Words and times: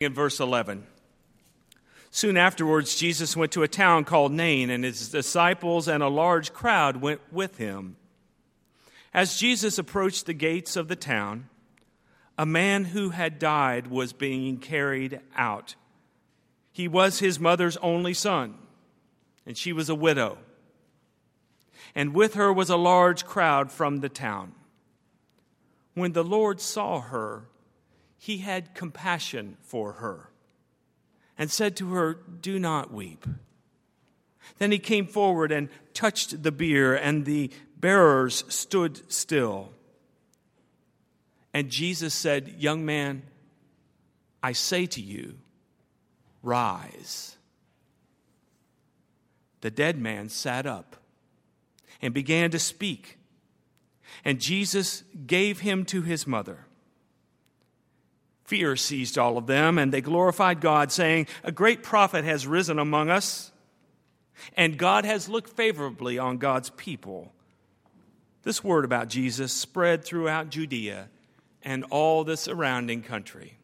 in 0.00 0.14
verse 0.14 0.40
11. 0.40 0.86
Soon 2.10 2.38
afterwards, 2.38 2.96
Jesus 2.96 3.36
went 3.36 3.52
to 3.52 3.62
a 3.62 3.68
town 3.68 4.04
called 4.04 4.32
Nain, 4.32 4.70
and 4.70 4.82
his 4.82 5.10
disciples 5.10 5.88
and 5.88 6.02
a 6.02 6.08
large 6.08 6.54
crowd 6.54 7.02
went 7.02 7.20
with 7.30 7.58
him. 7.58 7.96
As 9.12 9.36
Jesus 9.36 9.76
approached 9.76 10.24
the 10.24 10.32
gates 10.32 10.74
of 10.74 10.88
the 10.88 10.96
town, 10.96 11.50
a 12.38 12.46
man 12.46 12.86
who 12.86 13.10
had 13.10 13.38
died 13.38 13.88
was 13.88 14.14
being 14.14 14.56
carried 14.56 15.20
out. 15.36 15.74
He 16.72 16.88
was 16.88 17.18
his 17.18 17.38
mother's 17.38 17.76
only 17.76 18.14
son, 18.14 18.54
and 19.44 19.54
she 19.54 19.74
was 19.74 19.90
a 19.90 19.94
widow. 19.94 20.38
And 21.94 22.14
with 22.14 22.34
her 22.34 22.50
was 22.50 22.70
a 22.70 22.76
large 22.76 23.26
crowd 23.26 23.70
from 23.70 23.98
the 23.98 24.08
town. 24.08 24.52
When 25.92 26.12
the 26.12 26.24
Lord 26.24 26.58
saw 26.58 27.02
her, 27.02 27.44
he 28.22 28.38
had 28.38 28.74
compassion 28.74 29.56
for 29.62 29.94
her 29.94 30.28
and 31.38 31.50
said 31.50 31.74
to 31.74 31.94
her, 31.94 32.18
Do 32.42 32.58
not 32.58 32.92
weep. 32.92 33.24
Then 34.58 34.72
he 34.72 34.78
came 34.78 35.06
forward 35.06 35.50
and 35.50 35.70
touched 35.94 36.42
the 36.42 36.52
bier, 36.52 36.94
and 36.94 37.24
the 37.24 37.50
bearers 37.78 38.44
stood 38.48 39.10
still. 39.10 39.72
And 41.54 41.70
Jesus 41.70 42.12
said, 42.12 42.56
Young 42.58 42.84
man, 42.84 43.22
I 44.42 44.52
say 44.52 44.84
to 44.84 45.00
you, 45.00 45.38
rise. 46.42 47.38
The 49.62 49.70
dead 49.70 49.98
man 49.98 50.28
sat 50.28 50.66
up 50.66 50.96
and 52.02 52.12
began 52.12 52.50
to 52.50 52.58
speak, 52.58 53.16
and 54.26 54.38
Jesus 54.38 55.04
gave 55.26 55.60
him 55.60 55.86
to 55.86 56.02
his 56.02 56.26
mother. 56.26 56.66
Fear 58.50 58.74
seized 58.74 59.16
all 59.16 59.38
of 59.38 59.46
them, 59.46 59.78
and 59.78 59.92
they 59.92 60.00
glorified 60.00 60.60
God, 60.60 60.90
saying, 60.90 61.28
A 61.44 61.52
great 61.52 61.84
prophet 61.84 62.24
has 62.24 62.48
risen 62.48 62.80
among 62.80 63.08
us, 63.08 63.52
and 64.56 64.76
God 64.76 65.04
has 65.04 65.28
looked 65.28 65.50
favorably 65.50 66.18
on 66.18 66.38
God's 66.38 66.70
people. 66.70 67.32
This 68.42 68.64
word 68.64 68.84
about 68.84 69.06
Jesus 69.06 69.52
spread 69.52 70.04
throughout 70.04 70.50
Judea 70.50 71.10
and 71.62 71.84
all 71.90 72.24
the 72.24 72.36
surrounding 72.36 73.02
country. 73.02 73.56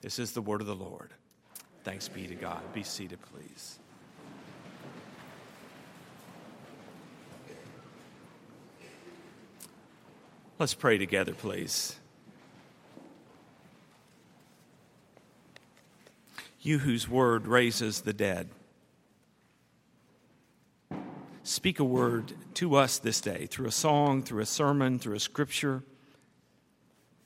This 0.00 0.18
is 0.18 0.32
the 0.32 0.40
word 0.40 0.62
of 0.62 0.66
the 0.66 0.74
Lord. 0.74 1.10
Thanks 1.84 2.08
be 2.08 2.26
to 2.26 2.34
God. 2.34 2.62
Be 2.72 2.84
seated, 2.84 3.18
please. 3.34 3.78
Let's 10.58 10.72
pray 10.72 10.96
together, 10.96 11.34
please. 11.34 11.96
You 16.62 16.78
whose 16.78 17.08
word 17.08 17.46
raises 17.46 18.02
the 18.02 18.12
dead. 18.12 18.48
Speak 21.42 21.80
a 21.80 21.84
word 21.84 22.34
to 22.54 22.76
us 22.76 22.98
this 22.98 23.20
day 23.20 23.46
through 23.46 23.66
a 23.66 23.72
song, 23.72 24.22
through 24.22 24.42
a 24.42 24.46
sermon, 24.46 25.00
through 25.00 25.16
a 25.16 25.20
scripture, 25.20 25.82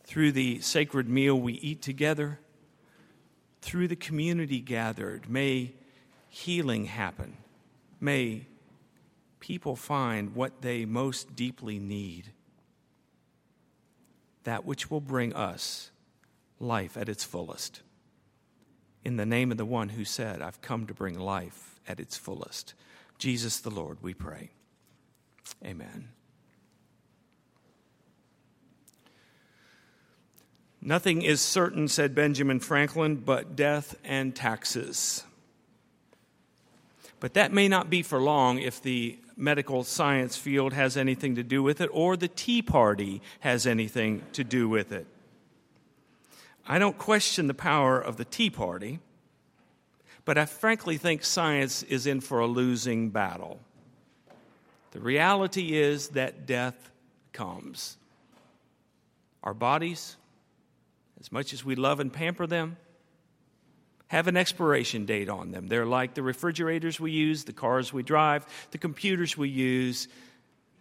through 0.05 0.33
the 0.33 0.59
sacred 0.61 1.07
meal 1.07 1.39
we 1.39 1.53
eat 1.55 1.83
together, 1.83 2.41
through 3.61 3.89
the 3.89 3.97
community 3.97 4.61
gathered. 4.61 5.29
May 5.29 5.75
healing 6.31 6.87
happen. 6.87 7.37
May 8.01 8.47
people 9.39 9.77
find 9.77 10.35
what 10.35 10.63
they 10.63 10.87
most 10.87 11.37
deeply 11.37 11.79
need 11.79 12.33
that 14.45 14.65
which 14.65 14.91
will 14.91 15.01
bring 15.01 15.35
us 15.35 15.91
life 16.59 16.97
at 16.97 17.09
its 17.09 17.25
fullest 17.25 17.83
in 19.07 19.17
the 19.17 19.25
name 19.25 19.53
of 19.53 19.57
the 19.57 19.65
one 19.65 19.91
who 19.91 20.05
said, 20.05 20.43
I've 20.43 20.61
come 20.61 20.89
to 20.89 20.93
bring 20.93 21.17
life 21.17 21.79
at 21.87 22.01
its 22.01 22.17
fullest. 22.17 22.75
Jesus 23.19 23.61
the 23.61 23.71
Lord, 23.71 23.99
we 24.03 24.15
pray. 24.15 24.51
Amen. 25.65 26.09
Nothing 30.83 31.23
is 31.23 31.41
certain, 31.41 31.87
said 31.87 32.17
Benjamin 32.17 32.59
Franklin, 32.59 33.15
but 33.15 33.55
death 33.55 33.95
and 34.03 34.35
taxes. 34.35 35.23
But 37.21 37.35
that 37.35 37.53
may 37.53 37.69
not 37.69 37.89
be 37.89 38.03
for 38.03 38.21
long 38.21 38.59
if 38.59 38.83
the 38.83 39.21
medical 39.37 39.85
science 39.85 40.37
field 40.37 40.73
has 40.73 40.97
anything 40.97 41.37
to 41.37 41.45
do 41.45 41.63
with 41.63 41.81
it 41.81 41.91
or 41.93 42.17
the 42.17 42.27
Tea 42.27 42.61
Party 42.61 43.23
has 43.39 43.69
anything 43.69 44.23
to 44.33 44.43
do 44.43 44.69
with 44.69 44.91
it. 44.91 45.07
I 46.69 46.79
don't 46.79 46.99
question 46.99 47.47
the 47.47 47.55
power 47.55 48.01
of 48.01 48.17
the 48.17 48.25
Tea 48.25 48.51
Party, 48.51 48.99
but 50.25 50.37
I 50.37 50.47
frankly 50.47 50.97
think 50.97 51.23
science 51.23 51.85
is 51.85 52.07
in 52.07 52.21
for 52.21 52.41
a 52.41 52.47
losing 52.47 53.11
battle. 53.11 53.61
The 54.91 55.01
reality 55.01 55.77
is 55.77 56.09
that 56.11 56.47
death 56.47 56.91
comes. 57.33 57.97
Our 59.45 59.55
bodies, 59.55 60.17
as 61.21 61.31
much 61.31 61.53
as 61.53 61.65
we 61.65 61.77
love 61.77 62.01
and 62.01 62.13
pamper 62.13 62.49
them, 62.49 62.79
have 64.09 64.27
an 64.27 64.37
expiration 64.37 65.05
date 65.05 65.29
on 65.29 65.53
them. 65.53 65.69
They're 65.69 65.87
like 65.87 66.15
the 66.15 66.23
refrigerators 66.23 66.99
we 66.99 67.13
use, 67.13 67.45
the 67.45 67.53
cars 67.53 67.93
we 67.93 68.03
drive, 68.03 68.47
the 68.73 68.79
computers 68.79 69.37
we 69.37 69.49
use. 69.49 70.09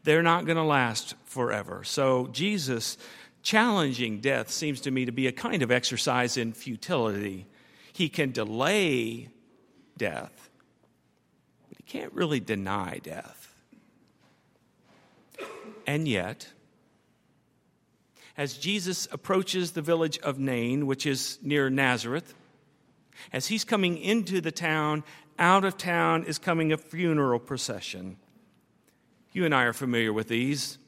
They're 0.03 0.23
not 0.23 0.45
going 0.45 0.57
to 0.57 0.63
last 0.63 1.15
forever. 1.25 1.83
So, 1.83 2.27
Jesus 2.27 2.97
challenging 3.45 4.19
death 4.19 4.49
seems 4.49 4.81
to 4.81 4.91
me 4.91 5.05
to 5.05 5.11
be 5.11 5.27
a 5.27 5.31
kind 5.31 5.61
of 5.61 5.71
exercise 5.71 6.35
in 6.35 6.51
futility. 6.51 7.45
He 7.93 8.09
can 8.09 8.31
delay 8.31 9.29
death, 9.97 10.49
but 11.69 11.77
he 11.77 11.83
can't 11.83 12.11
really 12.11 12.39
deny 12.39 12.99
death. 13.01 13.55
And 15.85 16.07
yet, 16.07 16.49
as 18.35 18.57
Jesus 18.57 19.07
approaches 19.11 19.71
the 19.71 19.81
village 19.83 20.17
of 20.19 20.39
Nain, 20.39 20.87
which 20.87 21.05
is 21.05 21.37
near 21.43 21.69
Nazareth, 21.69 22.33
as 23.31 23.47
he's 23.47 23.63
coming 23.63 23.97
into 23.99 24.41
the 24.41 24.51
town, 24.51 25.03
out 25.37 25.63
of 25.63 25.77
town 25.77 26.23
is 26.23 26.39
coming 26.39 26.73
a 26.73 26.77
funeral 26.77 27.39
procession. 27.39 28.17
You 29.33 29.45
and 29.45 29.53
I 29.53 29.63
are 29.63 29.73
familiar 29.73 30.11
with 30.11 30.29
these. 30.29 30.79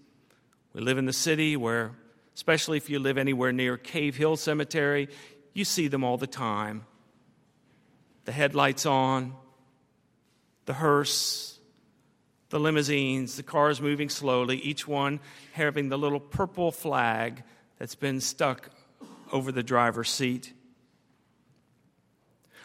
We 0.74 0.81
live 0.81 0.97
in 0.97 1.06
the 1.06 1.13
city 1.13 1.56
where 1.56 1.91
especially 2.38 2.78
if 2.78 2.88
you 2.88 3.00
live 3.00 3.18
anywhere 3.18 3.52
near 3.52 3.78
Cave 3.78 4.16
Hill 4.16 4.38
Cemetery, 4.38 5.09
you 5.56 5.66
see 5.66 5.88
them 5.88 6.03
all 6.03 6.18
the 6.18 6.28
time. 6.28 6.86
The 8.25 8.31
headlights 8.31 8.86
on, 8.86 9.34
the 10.66 10.74
hearse, 10.74 11.59
the 12.50 12.59
limousines, 12.59 13.38
the 13.38 13.44
cars 13.44 13.81
moving 13.81 14.08
slowly, 14.08 14.58
each 14.58 14.88
one 14.88 15.20
having 15.53 15.90
the 15.90 15.98
little 15.98 16.20
purple 16.20 16.72
flag 16.72 17.42
that's 17.80 17.96
been 17.96 18.22
stuck 18.22 18.69
over 19.31 19.52
the 19.52 19.64
driver's 19.64 20.12
seat. 20.12 20.54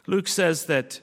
Luke 0.07 0.29
says 0.29 0.67
that 0.67 1.01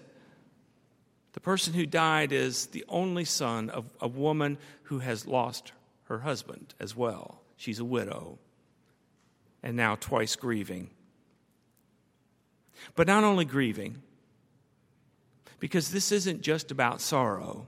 the 1.33 1.39
person 1.39 1.73
who 1.73 1.87
died 1.87 2.31
is 2.31 2.67
the 2.67 2.85
only 2.87 3.25
son 3.25 3.71
of 3.71 3.91
a 3.99 4.07
woman 4.07 4.59
who 4.83 4.99
has 4.99 5.25
lost 5.25 5.71
her 6.03 6.19
husband 6.19 6.75
as 6.79 6.95
well. 6.95 7.41
She's 7.57 7.79
a 7.79 7.85
widow 7.85 8.37
and 9.63 9.75
now 9.75 9.95
twice 9.95 10.35
grieving. 10.35 10.89
But 12.95 13.07
not 13.07 13.23
only 13.23 13.45
grieving, 13.45 14.01
because 15.59 15.91
this 15.91 16.11
isn't 16.11 16.41
just 16.41 16.71
about 16.71 17.01
sorrow. 17.01 17.67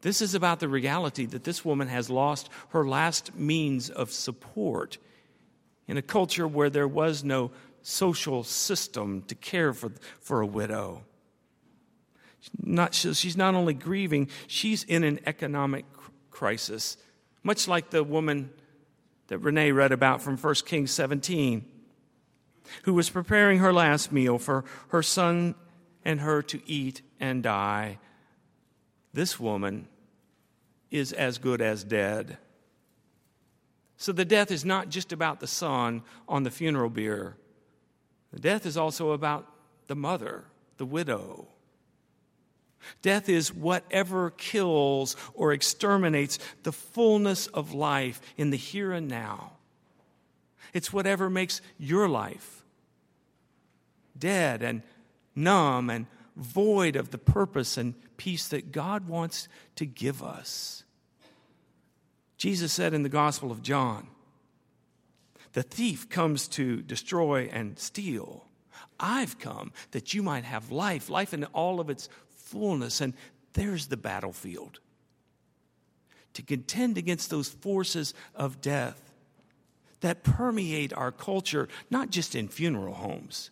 This 0.00 0.20
is 0.20 0.34
about 0.34 0.60
the 0.60 0.68
reality 0.68 1.24
that 1.26 1.44
this 1.44 1.64
woman 1.64 1.88
has 1.88 2.10
lost 2.10 2.50
her 2.70 2.86
last 2.86 3.34
means 3.36 3.88
of 3.88 4.10
support 4.10 4.98
in 5.86 5.96
a 5.96 6.02
culture 6.02 6.46
where 6.46 6.70
there 6.70 6.88
was 6.88 7.24
no 7.24 7.52
social 7.82 8.42
system 8.42 9.22
to 9.28 9.34
care 9.34 9.72
for, 9.72 9.92
for 10.20 10.40
a 10.40 10.46
widow. 10.46 11.04
Not, 12.62 12.94
she's 12.94 13.36
not 13.36 13.54
only 13.54 13.74
grieving, 13.74 14.28
she's 14.46 14.84
in 14.84 15.04
an 15.04 15.20
economic 15.26 15.86
crisis, 16.30 16.96
much 17.42 17.68
like 17.68 17.90
the 17.90 18.04
woman 18.04 18.50
that 19.28 19.38
Renee 19.38 19.72
read 19.72 19.92
about 19.92 20.22
from 20.22 20.36
1 20.36 20.54
Kings 20.66 20.90
17, 20.90 21.64
who 22.82 22.94
was 22.94 23.10
preparing 23.10 23.58
her 23.58 23.72
last 23.72 24.12
meal 24.12 24.38
for 24.38 24.64
her 24.88 25.02
son 25.02 25.54
and 26.04 26.20
her 26.20 26.42
to 26.42 26.60
eat 26.66 27.02
and 27.18 27.42
die. 27.42 27.98
This 29.12 29.38
woman 29.40 29.88
is 30.90 31.12
as 31.12 31.38
good 31.38 31.60
as 31.60 31.84
dead. 31.84 32.38
So 33.96 34.12
the 34.12 34.24
death 34.24 34.50
is 34.50 34.64
not 34.64 34.88
just 34.88 35.12
about 35.12 35.40
the 35.40 35.46
son 35.46 36.02
on 36.28 36.42
the 36.42 36.50
funeral 36.50 36.90
bier. 36.90 37.36
The 38.32 38.40
death 38.40 38.66
is 38.66 38.76
also 38.76 39.12
about 39.12 39.46
the 39.86 39.94
mother, 39.94 40.44
the 40.76 40.86
widow. 40.86 41.48
Death 43.02 43.28
is 43.28 43.52
whatever 43.52 44.30
kills 44.30 45.16
or 45.34 45.52
exterminates 45.52 46.38
the 46.62 46.72
fullness 46.72 47.46
of 47.48 47.72
life 47.72 48.20
in 48.36 48.50
the 48.50 48.56
here 48.56 48.92
and 48.92 49.08
now. 49.08 49.52
It's 50.72 50.92
whatever 50.92 51.30
makes 51.30 51.60
your 51.78 52.08
life 52.08 52.64
dead 54.18 54.62
and 54.62 54.82
numb 55.34 55.90
and 55.90 56.06
void 56.36 56.96
of 56.96 57.10
the 57.10 57.18
purpose 57.18 57.76
and 57.76 57.94
peace 58.16 58.48
that 58.48 58.72
God 58.72 59.08
wants 59.08 59.48
to 59.76 59.86
give 59.86 60.22
us. 60.22 60.84
Jesus 62.36 62.72
said 62.72 62.94
in 62.94 63.02
the 63.02 63.08
Gospel 63.08 63.50
of 63.50 63.62
John, 63.62 64.08
The 65.52 65.62
thief 65.62 66.08
comes 66.08 66.48
to 66.48 66.82
destroy 66.82 67.48
and 67.52 67.78
steal. 67.78 68.46
I've 68.98 69.38
come 69.38 69.72
that 69.92 70.14
you 70.14 70.22
might 70.22 70.44
have 70.44 70.70
life, 70.70 71.08
life 71.08 71.34
in 71.34 71.44
all 71.46 71.80
of 71.80 71.90
its 71.90 72.08
fullness. 72.44 73.00
And 73.00 73.14
there's 73.54 73.88
the 73.88 73.96
battlefield 73.96 74.80
to 76.34 76.42
contend 76.42 76.98
against 76.98 77.30
those 77.30 77.48
forces 77.48 78.12
of 78.34 78.60
death 78.60 79.00
that 80.00 80.22
permeate 80.22 80.92
our 80.92 81.12
culture, 81.12 81.68
not 81.90 82.10
just 82.10 82.34
in 82.34 82.48
funeral 82.48 82.94
homes, 82.94 83.50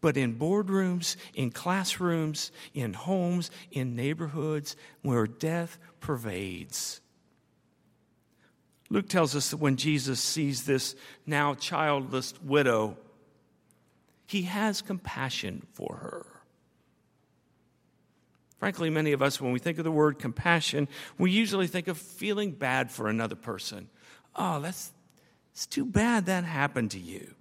but 0.00 0.16
in 0.16 0.36
boardrooms, 0.36 1.16
in 1.34 1.50
classrooms, 1.50 2.52
in 2.74 2.92
homes, 2.92 3.50
in 3.70 3.96
neighborhoods 3.96 4.76
where 5.02 5.26
death 5.26 5.78
pervades. 6.00 7.00
Luke 8.90 9.08
tells 9.08 9.34
us 9.34 9.50
that 9.50 9.56
when 9.56 9.76
Jesus 9.76 10.20
sees 10.20 10.64
this 10.64 10.94
now 11.24 11.54
childless 11.54 12.34
widow, 12.42 12.96
he 14.26 14.42
has 14.42 14.82
compassion 14.82 15.66
for 15.72 15.96
her. 15.96 16.35
Frankly, 18.58 18.88
many 18.88 19.12
of 19.12 19.22
us, 19.22 19.40
when 19.40 19.52
we 19.52 19.58
think 19.58 19.78
of 19.78 19.84
the 19.84 19.90
word 19.90 20.18
compassion, 20.18 20.88
we 21.18 21.30
usually 21.30 21.66
think 21.66 21.88
of 21.88 21.98
feeling 21.98 22.52
bad 22.52 22.90
for 22.90 23.08
another 23.08 23.36
person. 23.36 23.88
Oh, 24.34 24.60
that's 24.60 24.92
it's 25.52 25.66
too 25.66 25.86
bad 25.86 26.26
that 26.26 26.44
happened 26.44 26.90
to 26.90 26.98
you. 26.98 27.34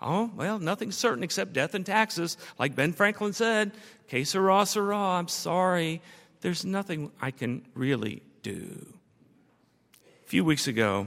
Oh, 0.00 0.30
well, 0.36 0.58
nothing's 0.58 0.96
certain 0.96 1.22
except 1.22 1.54
death 1.54 1.74
and 1.74 1.84
taxes. 1.84 2.36
Like 2.58 2.74
Ben 2.74 2.92
Franklin 2.92 3.32
said, 3.32 3.72
que 4.06 4.24
sera, 4.24 4.66
I'm 4.84 5.28
sorry. 5.28 6.02
There's 6.42 6.62
nothing 6.62 7.10
I 7.22 7.30
can 7.30 7.66
really 7.74 8.22
do. 8.42 8.86
A 10.24 10.28
few 10.28 10.44
weeks 10.44 10.66
ago, 10.66 11.06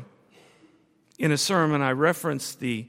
in 1.19 1.31
a 1.31 1.37
sermon, 1.37 1.83
I 1.83 1.91
referenced 1.91 2.59
the 2.59 2.87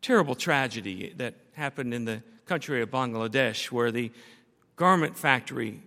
terrible 0.00 0.36
tragedy 0.36 1.12
that 1.16 1.34
happened 1.54 1.92
in 1.92 2.04
the 2.04 2.22
country 2.46 2.82
of 2.82 2.90
Bangladesh, 2.90 3.72
where 3.72 3.90
the 3.90 4.12
garment 4.80 5.14
factory 5.14 5.82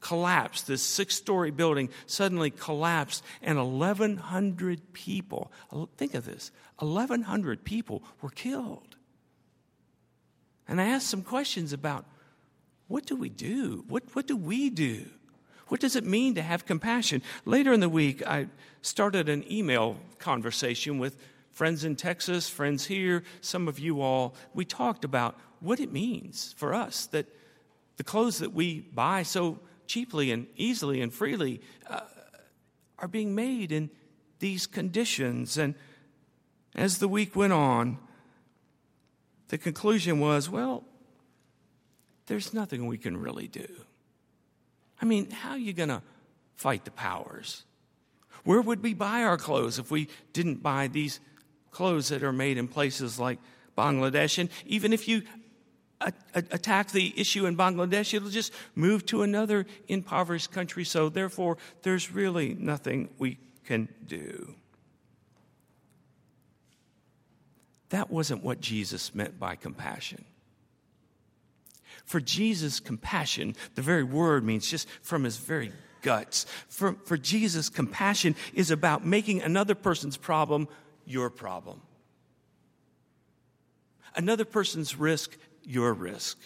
collapsed. 0.00 0.66
This 0.66 0.82
six 0.82 1.14
story 1.14 1.50
building 1.50 1.88
suddenly 2.04 2.50
collapsed, 2.50 3.24
and 3.40 3.56
1,100 3.56 4.92
people, 4.92 5.50
think 5.96 6.12
of 6.12 6.26
this, 6.26 6.50
1,100 6.80 7.64
people 7.64 8.02
were 8.20 8.28
killed. 8.28 8.96
And 10.68 10.82
I 10.82 10.88
asked 10.88 11.08
some 11.08 11.22
questions 11.22 11.72
about 11.72 12.04
what 12.88 13.06
do 13.06 13.16
we 13.16 13.30
do? 13.30 13.86
What, 13.88 14.02
what 14.14 14.26
do 14.26 14.36
we 14.36 14.68
do? 14.68 15.06
What 15.68 15.80
does 15.80 15.96
it 15.96 16.04
mean 16.04 16.34
to 16.34 16.42
have 16.42 16.66
compassion? 16.66 17.22
Later 17.46 17.72
in 17.72 17.80
the 17.80 17.88
week, 17.88 18.22
I 18.26 18.48
started 18.82 19.30
an 19.30 19.50
email 19.50 19.96
conversation 20.18 20.98
with 20.98 21.16
friends 21.52 21.84
in 21.84 21.96
Texas, 21.96 22.50
friends 22.50 22.84
here, 22.84 23.22
some 23.40 23.66
of 23.66 23.78
you 23.78 24.02
all. 24.02 24.34
We 24.52 24.66
talked 24.66 25.06
about 25.06 25.38
what 25.60 25.80
it 25.80 25.90
means 25.90 26.54
for 26.58 26.74
us 26.74 27.06
that 27.06 27.26
the 28.00 28.04
clothes 28.04 28.38
that 28.38 28.54
we 28.54 28.80
buy 28.80 29.22
so 29.22 29.58
cheaply 29.86 30.30
and 30.30 30.46
easily 30.56 31.02
and 31.02 31.12
freely 31.12 31.60
uh, 31.86 32.00
are 32.98 33.08
being 33.08 33.34
made 33.34 33.70
in 33.70 33.90
these 34.38 34.66
conditions. 34.66 35.58
And 35.58 35.74
as 36.74 36.96
the 36.96 37.08
week 37.08 37.36
went 37.36 37.52
on, 37.52 37.98
the 39.48 39.58
conclusion 39.58 40.18
was 40.18 40.48
well, 40.48 40.84
there's 42.24 42.54
nothing 42.54 42.86
we 42.86 42.96
can 42.96 43.18
really 43.18 43.48
do. 43.48 43.68
I 45.02 45.04
mean, 45.04 45.30
how 45.30 45.50
are 45.50 45.58
you 45.58 45.74
going 45.74 45.90
to 45.90 46.00
fight 46.54 46.86
the 46.86 46.92
powers? 46.92 47.64
Where 48.44 48.62
would 48.62 48.82
we 48.82 48.94
buy 48.94 49.24
our 49.24 49.36
clothes 49.36 49.78
if 49.78 49.90
we 49.90 50.08
didn't 50.32 50.62
buy 50.62 50.88
these 50.88 51.20
clothes 51.70 52.08
that 52.08 52.22
are 52.22 52.32
made 52.32 52.56
in 52.56 52.66
places 52.66 53.20
like 53.20 53.40
Bangladesh? 53.76 54.38
And 54.38 54.48
even 54.64 54.94
if 54.94 55.06
you 55.06 55.20
attack 56.34 56.90
the 56.90 57.12
issue 57.16 57.46
in 57.46 57.56
Bangladesh, 57.56 58.14
it'll 58.14 58.30
just 58.30 58.52
move 58.74 59.04
to 59.06 59.22
another 59.22 59.66
impoverished 59.88 60.50
country. 60.52 60.84
So, 60.84 61.08
therefore, 61.08 61.58
there's 61.82 62.10
really 62.10 62.54
nothing 62.54 63.10
we 63.18 63.38
can 63.64 63.88
do. 64.06 64.54
That 67.90 68.10
wasn't 68.10 68.42
what 68.42 68.60
Jesus 68.60 69.14
meant 69.14 69.38
by 69.38 69.56
compassion. 69.56 70.24
For 72.04 72.20
Jesus, 72.20 72.80
compassion, 72.80 73.54
the 73.74 73.82
very 73.82 74.04
word 74.04 74.44
means 74.44 74.68
just 74.68 74.88
from 75.02 75.24
his 75.24 75.36
very 75.36 75.72
guts. 76.02 76.46
For, 76.68 76.94
for 77.04 77.16
Jesus, 77.16 77.68
compassion 77.68 78.34
is 78.54 78.70
about 78.70 79.04
making 79.04 79.42
another 79.42 79.74
person's 79.74 80.16
problem 80.16 80.68
your 81.04 81.30
problem. 81.30 81.80
Another 84.16 84.44
person's 84.44 84.96
risk 84.96 85.36
your 85.64 85.92
risk. 85.92 86.38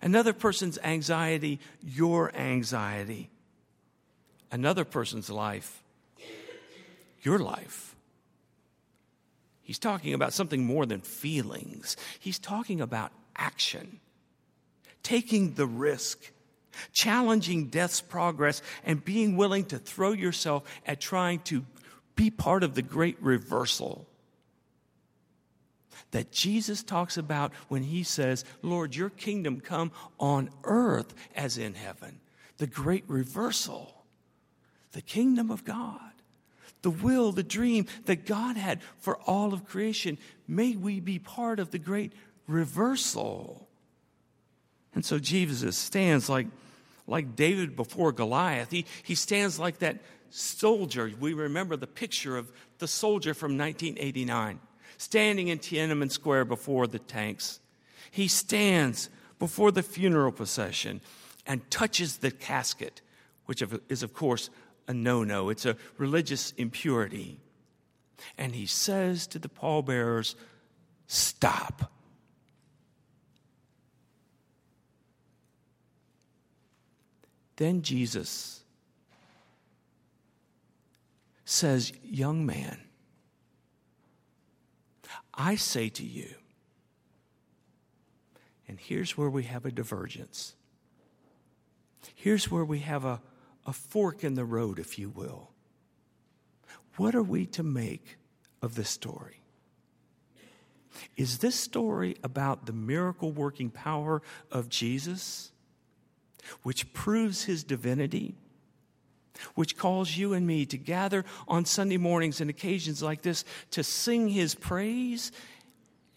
Another 0.00 0.32
person's 0.32 0.78
anxiety, 0.82 1.60
your 1.82 2.34
anxiety. 2.34 3.30
Another 4.50 4.84
person's 4.84 5.30
life, 5.30 5.82
your 7.22 7.38
life. 7.38 7.94
He's 9.62 9.78
talking 9.78 10.12
about 10.12 10.32
something 10.32 10.64
more 10.64 10.86
than 10.86 11.00
feelings. 11.00 11.96
He's 12.18 12.38
talking 12.38 12.80
about 12.80 13.12
action, 13.36 14.00
taking 15.02 15.54
the 15.54 15.66
risk, 15.66 16.18
challenging 16.92 17.68
death's 17.68 18.00
progress, 18.00 18.60
and 18.84 19.04
being 19.04 19.36
willing 19.36 19.64
to 19.66 19.78
throw 19.78 20.12
yourself 20.12 20.64
at 20.84 21.00
trying 21.00 21.38
to 21.40 21.64
be 22.16 22.28
part 22.28 22.62
of 22.62 22.74
the 22.74 22.82
great 22.82 23.16
reversal 23.22 24.06
that 26.12 26.30
Jesus 26.30 26.82
talks 26.82 27.16
about 27.16 27.52
when 27.68 27.82
he 27.82 28.02
says, 28.02 28.44
Lord, 28.62 28.94
your 28.94 29.10
kingdom 29.10 29.60
come 29.60 29.90
on 30.20 30.50
earth 30.64 31.14
as 31.34 31.58
in 31.58 31.74
heaven. 31.74 32.20
The 32.58 32.66
great 32.66 33.04
reversal, 33.08 34.04
the 34.92 35.02
kingdom 35.02 35.50
of 35.50 35.64
God, 35.64 36.00
the 36.82 36.90
will, 36.90 37.32
the 37.32 37.42
dream 37.42 37.86
that 38.04 38.26
God 38.26 38.56
had 38.56 38.80
for 38.98 39.16
all 39.26 39.52
of 39.52 39.66
creation. 39.66 40.18
May 40.46 40.76
we 40.76 41.00
be 41.00 41.18
part 41.18 41.58
of 41.58 41.70
the 41.70 41.78
great 41.78 42.12
reversal. 42.46 43.68
And 44.94 45.04
so 45.04 45.18
Jesus 45.18 45.76
stands 45.76 46.28
like, 46.28 46.46
like 47.06 47.34
David 47.34 47.74
before 47.74 48.12
Goliath. 48.12 48.70
He, 48.70 48.84
he 49.02 49.14
stands 49.14 49.58
like 49.58 49.78
that 49.78 50.00
soldier. 50.28 51.10
We 51.18 51.32
remember 51.32 51.76
the 51.76 51.86
picture 51.86 52.36
of 52.36 52.52
the 52.78 52.88
soldier 52.88 53.32
from 53.32 53.56
1989 53.56 54.60
standing 55.02 55.48
in 55.48 55.58
Tiananmen 55.58 56.10
Square 56.10 56.44
before 56.44 56.86
the 56.86 57.00
tanks. 57.00 57.58
He 58.10 58.28
stands 58.28 59.10
before 59.38 59.72
the 59.72 59.82
funeral 59.82 60.30
procession 60.30 61.00
and 61.44 61.68
touches 61.70 62.18
the 62.18 62.30
casket, 62.30 63.02
which 63.46 63.62
is, 63.88 64.02
of 64.04 64.14
course, 64.14 64.48
a 64.86 64.94
no 64.94 65.24
no. 65.24 65.48
It's 65.48 65.66
a 65.66 65.76
religious 65.98 66.52
impurity. 66.52 67.40
And 68.38 68.54
he 68.54 68.66
says 68.66 69.26
to 69.28 69.40
the 69.40 69.48
pallbearers, 69.48 70.36
Stop. 71.08 71.92
Then 77.56 77.82
Jesus 77.82 78.62
says, 81.44 81.92
Young 82.04 82.46
man, 82.46 82.78
I 85.34 85.56
say 85.56 85.88
to 85.90 86.04
you, 86.04 86.34
and 88.68 88.78
here's 88.78 89.16
where 89.16 89.30
we 89.30 89.44
have 89.44 89.64
a 89.64 89.70
divergence. 89.70 90.54
Here's 92.14 92.50
where 92.50 92.64
we 92.64 92.80
have 92.80 93.04
a, 93.04 93.20
a 93.66 93.72
fork 93.72 94.24
in 94.24 94.34
the 94.34 94.44
road, 94.44 94.78
if 94.78 94.98
you 94.98 95.08
will. 95.08 95.50
What 96.96 97.14
are 97.14 97.22
we 97.22 97.46
to 97.46 97.62
make 97.62 98.18
of 98.60 98.74
this 98.74 98.90
story? 98.90 99.42
Is 101.16 101.38
this 101.38 101.54
story 101.54 102.16
about 102.22 102.66
the 102.66 102.72
miracle 102.72 103.32
working 103.32 103.70
power 103.70 104.22
of 104.50 104.68
Jesus, 104.68 105.52
which 106.62 106.92
proves 106.92 107.44
his 107.44 107.64
divinity? 107.64 108.34
Which 109.54 109.76
calls 109.76 110.16
you 110.16 110.32
and 110.32 110.46
me 110.46 110.66
to 110.66 110.76
gather 110.76 111.24
on 111.48 111.64
Sunday 111.64 111.96
mornings 111.96 112.40
and 112.40 112.50
occasions 112.50 113.02
like 113.02 113.22
this 113.22 113.44
to 113.70 113.82
sing 113.82 114.28
His 114.28 114.54
praise 114.54 115.32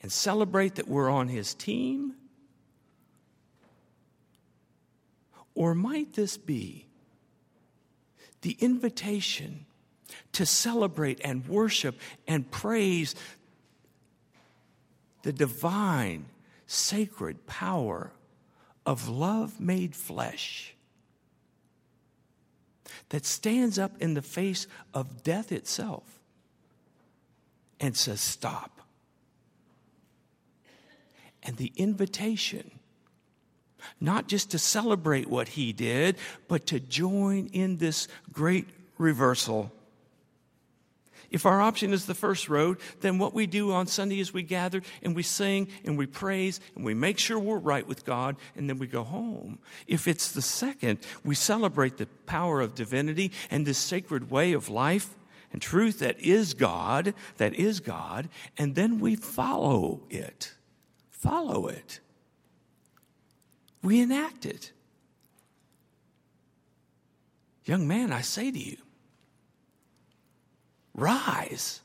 and 0.01 0.11
celebrate 0.11 0.75
that 0.75 0.87
we're 0.87 1.09
on 1.09 1.27
His 1.27 1.53
team? 1.53 2.13
Or 5.53 5.73
might 5.73 6.13
this 6.13 6.37
be 6.37 6.85
the 8.41 8.57
invitation 8.59 9.65
to 10.33 10.45
celebrate 10.45 11.19
and 11.23 11.47
worship 11.47 11.99
and 12.27 12.49
praise 12.51 13.15
the 15.23 15.33
divine, 15.33 16.25
sacred 16.67 17.47
power 17.47 18.11
of 18.85 19.07
love 19.07 19.59
made 19.59 19.95
flesh 19.95 20.74
that 23.09 23.25
stands 23.25 23.77
up 23.77 24.01
in 24.01 24.13
the 24.13 24.21
face 24.21 24.67
of 24.93 25.23
death 25.23 25.51
itself 25.51 26.03
and 27.79 27.95
says, 27.95 28.21
Stop. 28.21 28.81
And 31.43 31.57
the 31.57 31.71
invitation, 31.75 32.71
not 34.01 34.27
just 34.27 34.51
to 34.51 34.59
celebrate 34.59 35.29
what 35.29 35.49
he 35.49 35.73
did, 35.73 36.17
but 36.47 36.65
to 36.67 36.79
join 36.79 37.47
in 37.47 37.77
this 37.77 38.07
great 38.31 38.67
reversal 38.97 39.71
if 41.35 41.45
our 41.45 41.61
option 41.61 41.91
is 41.91 42.05
the 42.05 42.13
first 42.13 42.47
road, 42.47 42.77
then 43.01 43.17
what 43.17 43.33
we 43.33 43.45
do 43.45 43.73
on 43.73 43.87
Sunday 43.87 44.21
is 44.21 44.33
we 44.33 44.41
gather 44.41 44.81
and 45.03 45.13
we 45.13 45.21
sing 45.21 45.67
and 45.83 45.97
we 45.97 46.05
praise 46.05 46.61
and 46.75 46.85
we 46.85 46.93
make 46.93 47.19
sure 47.19 47.37
we're 47.37 47.57
right 47.57 47.85
with 47.85 48.05
God 48.05 48.37
and 48.55 48.69
then 48.69 48.79
we 48.79 48.87
go 48.87 49.03
home. 49.03 49.59
If 49.85 50.07
it's 50.07 50.31
the 50.31 50.41
second, 50.41 50.99
we 51.25 51.35
celebrate 51.35 51.97
the 51.97 52.05
power 52.25 52.61
of 52.61 52.73
divinity 52.73 53.33
and 53.51 53.65
this 53.65 53.77
sacred 53.77 54.31
way 54.31 54.53
of 54.53 54.69
life 54.69 55.13
and 55.51 55.61
truth 55.61 55.99
that 55.99 56.17
is 56.21 56.53
God, 56.53 57.13
that 57.35 57.53
is 57.53 57.81
God, 57.81 58.29
and 58.57 58.75
then 58.75 58.99
we 58.99 59.17
follow 59.17 60.03
it. 60.09 60.53
Follow 61.11 61.67
it. 61.67 61.99
We 63.83 63.99
enact 63.99 64.45
it. 64.45 64.71
Young 67.65 67.89
man, 67.89 68.13
I 68.13 68.21
say 68.21 68.51
to 68.51 68.57
you, 68.57 68.77
Rise. 70.95 71.81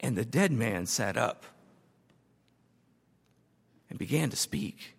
And 0.00 0.16
the 0.16 0.24
dead 0.24 0.52
man 0.52 0.86
sat 0.86 1.16
up 1.16 1.44
and 3.88 3.98
began 3.98 4.28
to 4.30 4.36
speak. 4.36 4.96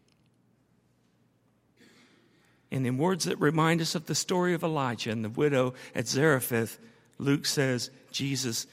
And 2.71 2.87
in 2.87 2.97
words 2.97 3.25
that 3.25 3.39
remind 3.39 3.81
us 3.81 3.95
of 3.95 4.07
the 4.07 4.15
story 4.15 4.53
of 4.53 4.63
Elijah 4.63 5.11
and 5.11 5.23
the 5.23 5.29
widow 5.29 5.73
at 5.93 6.07
Zarephath, 6.07 6.79
Luke 7.17 7.45
says 7.45 7.91
Jesus 8.11 8.67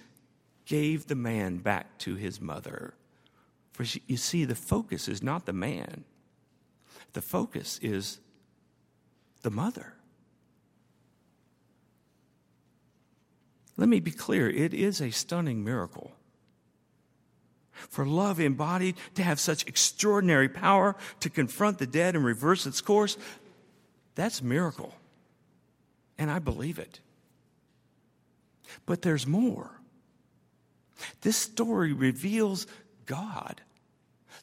gave 0.67 1.07
the 1.07 1.15
man 1.15 1.59
back 1.59 1.99
to 1.99 2.15
his 2.15 2.41
mother. 2.41 2.95
For 3.73 3.85
you 4.07 4.17
see, 4.17 4.45
the 4.45 4.55
focus 4.55 5.09
is 5.09 5.23
not 5.23 5.47
the 5.47 5.53
man, 5.53 6.05
the 7.13 7.23
focus 7.23 7.79
is 7.83 8.21
the 9.43 9.51
mother. 9.51 9.94
Let 13.77 13.89
me 13.89 14.01
be 14.01 14.11
clear 14.11 14.49
it 14.49 14.73
is 14.73 15.01
a 15.01 15.11
stunning 15.11 15.65
miracle. 15.65 16.13
For 17.73 18.07
love 18.07 18.39
embodied 18.39 18.97
to 19.15 19.23
have 19.23 19.41
such 19.41 19.67
extraordinary 19.67 20.49
power 20.49 20.97
to 21.21 21.31
confront 21.31 21.79
the 21.79 21.87
dead 21.87 22.15
and 22.15 22.25
reverse 22.25 22.67
its 22.67 22.81
course, 22.81 23.17
that's 24.15 24.43
miracle. 24.43 24.95
And 26.17 26.31
I 26.31 26.39
believe 26.39 26.79
it. 26.79 27.01
But 28.87 29.03
there's 29.03 29.27
more. 29.27 29.71
This 31.23 31.37
story 31.37 31.93
reveals 31.93 32.67
God 33.07 33.61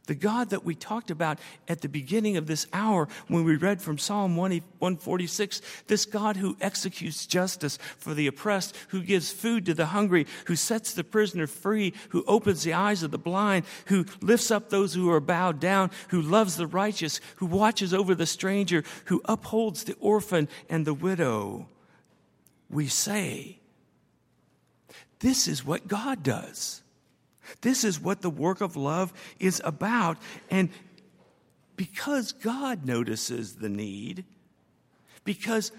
the 0.07 0.15
God 0.15 0.49
that 0.49 0.65
we 0.65 0.75
talked 0.75 1.11
about 1.11 1.39
at 1.67 1.81
the 1.81 1.89
beginning 1.89 2.37
of 2.37 2.47
this 2.47 2.67
hour 2.73 3.07
when 3.27 3.43
we 3.43 3.55
read 3.55 3.81
from 3.81 3.97
Psalm 3.97 4.35
146, 4.35 5.61
this 5.87 6.05
God 6.05 6.37
who 6.37 6.57
executes 6.59 7.25
justice 7.25 7.77
for 7.97 8.13
the 8.13 8.27
oppressed, 8.27 8.75
who 8.89 9.01
gives 9.01 9.31
food 9.31 9.65
to 9.65 9.73
the 9.73 9.87
hungry, 9.87 10.27
who 10.45 10.55
sets 10.55 10.93
the 10.93 11.03
prisoner 11.03 11.47
free, 11.47 11.93
who 12.09 12.23
opens 12.27 12.63
the 12.63 12.73
eyes 12.73 13.03
of 13.03 13.11
the 13.11 13.17
blind, 13.17 13.65
who 13.85 14.05
lifts 14.21 14.51
up 14.51 14.69
those 14.69 14.93
who 14.93 15.09
are 15.09 15.19
bowed 15.19 15.59
down, 15.59 15.91
who 16.09 16.21
loves 16.21 16.57
the 16.57 16.67
righteous, 16.67 17.19
who 17.37 17.45
watches 17.45 17.93
over 17.93 18.15
the 18.15 18.25
stranger, 18.25 18.83
who 19.05 19.21
upholds 19.25 19.83
the 19.83 19.95
orphan 19.99 20.47
and 20.69 20.85
the 20.85 20.93
widow. 20.93 21.67
We 22.69 22.87
say, 22.87 23.59
this 25.19 25.47
is 25.47 25.65
what 25.65 25.87
God 25.87 26.23
does. 26.23 26.80
This 27.61 27.83
is 27.83 27.99
what 27.99 28.21
the 28.21 28.29
work 28.29 28.61
of 28.61 28.75
love 28.75 29.13
is 29.39 29.61
about. 29.65 30.17
And 30.49 30.69
because 31.75 32.31
God 32.31 32.85
notices 32.85 33.55
the 33.55 33.69
need, 33.69 34.23
because 35.23 35.71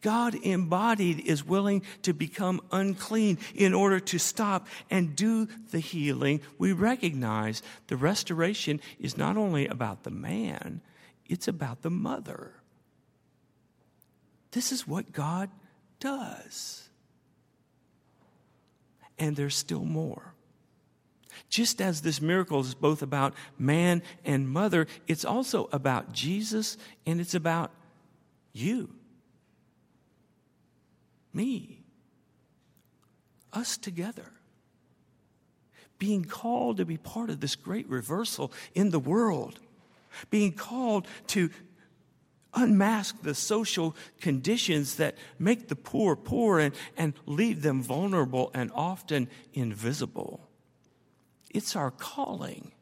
God 0.00 0.34
embodied 0.34 1.20
is 1.20 1.44
willing 1.44 1.82
to 2.02 2.12
become 2.14 2.60
unclean 2.72 3.38
in 3.54 3.74
order 3.74 4.00
to 4.00 4.18
stop 4.18 4.66
and 4.90 5.14
do 5.14 5.46
the 5.70 5.78
healing, 5.78 6.40
we 6.58 6.72
recognize 6.72 7.62
the 7.88 7.96
restoration 7.96 8.80
is 8.98 9.18
not 9.18 9.36
only 9.36 9.66
about 9.66 10.04
the 10.04 10.10
man, 10.10 10.80
it's 11.26 11.48
about 11.48 11.82
the 11.82 11.90
mother. 11.90 12.54
This 14.52 14.72
is 14.72 14.86
what 14.86 15.12
God 15.12 15.50
does. 16.00 16.88
And 19.18 19.36
there's 19.36 19.54
still 19.54 19.84
more. 19.84 20.34
Just 21.48 21.80
as 21.80 22.02
this 22.02 22.20
miracle 22.20 22.60
is 22.60 22.74
both 22.74 23.02
about 23.02 23.34
man 23.58 24.02
and 24.24 24.48
mother, 24.48 24.86
it's 25.06 25.24
also 25.24 25.68
about 25.72 26.12
Jesus 26.12 26.76
and 27.06 27.20
it's 27.20 27.34
about 27.34 27.70
you, 28.52 28.90
me, 31.32 31.82
us 33.52 33.76
together. 33.76 34.32
Being 35.98 36.24
called 36.24 36.78
to 36.78 36.84
be 36.84 36.96
part 36.96 37.30
of 37.30 37.40
this 37.40 37.56
great 37.56 37.88
reversal 37.88 38.52
in 38.74 38.90
the 38.90 38.98
world, 38.98 39.60
being 40.30 40.52
called 40.52 41.06
to 41.28 41.50
unmask 42.54 43.22
the 43.22 43.34
social 43.34 43.94
conditions 44.20 44.96
that 44.96 45.16
make 45.38 45.68
the 45.68 45.76
poor 45.76 46.16
poor 46.16 46.58
and, 46.58 46.74
and 46.96 47.14
leave 47.26 47.62
them 47.62 47.82
vulnerable 47.82 48.50
and 48.54 48.70
often 48.74 49.28
invisible. 49.52 50.49
It's 51.50 51.76
our 51.76 51.90
calling, 51.90 52.72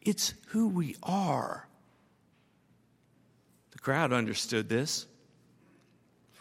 it's 0.00 0.34
who 0.48 0.68
we 0.68 0.96
are. 1.02 1.66
The 3.72 3.78
crowd 3.78 4.12
understood 4.12 4.68
this. 4.68 5.06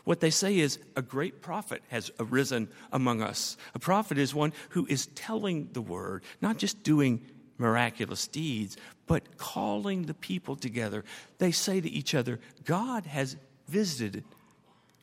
What 0.04 0.20
they 0.20 0.30
say 0.30 0.60
is 0.60 0.78
a 0.96 1.02
great 1.02 1.42
prophet 1.42 1.82
has 1.90 2.12
arisen 2.20 2.70
among 2.92 3.22
us. 3.24 3.58
A 3.74 3.80
prophet 3.80 4.20
is 4.20 4.36
one 4.36 4.54
who 4.70 4.86
is 4.88 5.08
telling 5.08 5.70
the 5.74 5.82
word, 5.82 6.24
not 6.42 6.58
just 6.58 6.84
doing 6.84 7.26
miraculous 7.58 8.28
deeds, 8.28 8.78
but 9.08 9.38
calling 9.38 10.04
the 10.04 10.14
people 10.14 10.56
together. 10.56 11.04
They 11.40 11.52
say 11.52 11.82
to 11.82 11.90
each 11.90 12.14
other, 12.14 12.40
God 12.66 13.08
has 13.08 13.36
visited 13.68 14.24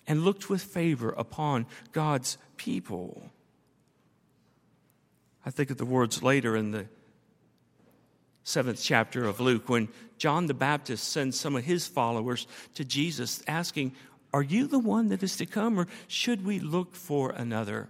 and 0.06 0.24
looked 0.24 0.48
with 0.48 0.62
favor 0.62 1.10
upon 1.10 1.66
God's 1.92 2.38
people. 2.56 3.30
I 5.44 5.50
think 5.50 5.70
of 5.70 5.78
the 5.78 5.84
words 5.84 6.22
later 6.22 6.56
in 6.56 6.70
the 6.70 6.86
seventh 8.44 8.82
chapter 8.82 9.24
of 9.24 9.40
Luke 9.40 9.68
when 9.68 9.88
John 10.18 10.46
the 10.46 10.54
Baptist 10.54 11.08
sends 11.08 11.38
some 11.38 11.56
of 11.56 11.64
his 11.64 11.86
followers 11.86 12.46
to 12.74 12.84
Jesus 12.84 13.42
asking, 13.46 13.92
Are 14.32 14.42
you 14.42 14.66
the 14.66 14.78
one 14.78 15.08
that 15.08 15.22
is 15.22 15.36
to 15.36 15.46
come, 15.46 15.78
or 15.78 15.86
should 16.06 16.44
we 16.44 16.58
look 16.58 16.94
for 16.94 17.30
another? 17.30 17.88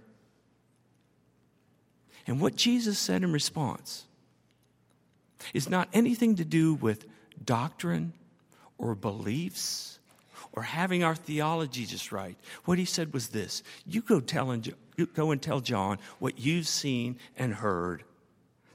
And 2.25 2.39
what 2.39 2.55
Jesus 2.55 2.97
said 2.97 3.23
in 3.23 3.33
response 3.33 4.05
is 5.53 5.69
not 5.69 5.89
anything 5.93 6.35
to 6.37 6.45
do 6.45 6.73
with 6.75 7.05
doctrine 7.43 8.13
or 8.77 8.95
beliefs 8.95 9.99
or 10.53 10.63
having 10.63 11.03
our 11.03 11.15
theology 11.15 11.85
just 11.85 12.11
right. 12.11 12.37
What 12.65 12.77
he 12.77 12.85
said 12.85 13.13
was 13.13 13.29
this 13.29 13.63
You 13.85 14.01
go 14.01 14.19
tell 14.19 14.51
and, 14.51 14.73
go 15.13 15.31
and 15.31 15.41
tell 15.41 15.59
John 15.59 15.99
what 16.19 16.39
you've 16.39 16.67
seen 16.67 17.17
and 17.35 17.53
heard. 17.53 18.03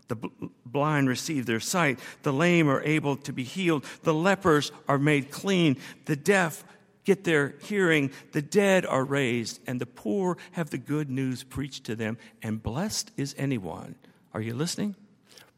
The 0.08 0.16
blind 0.64 1.08
receive 1.08 1.44
their 1.44 1.60
sight, 1.60 1.98
the 2.22 2.32
lame 2.32 2.68
are 2.68 2.82
able 2.82 3.16
to 3.16 3.32
be 3.32 3.44
healed, 3.44 3.84
the 4.04 4.14
lepers 4.14 4.72
are 4.88 4.98
made 4.98 5.30
clean, 5.30 5.76
the 6.06 6.16
deaf 6.16 6.64
get 7.04 7.24
their 7.24 7.54
hearing, 7.62 8.10
the 8.32 8.42
dead 8.42 8.84
are 8.84 9.04
raised, 9.04 9.60
and 9.66 9.80
the 9.80 9.86
poor 9.86 10.36
have 10.52 10.70
the 10.70 10.78
good 10.78 11.10
news 11.10 11.42
preached 11.42 11.84
to 11.84 11.96
them. 11.96 12.18
And 12.42 12.62
blessed 12.62 13.10
is 13.16 13.34
anyone. 13.38 13.96
Are 14.34 14.40
you 14.40 14.54
listening? 14.54 14.94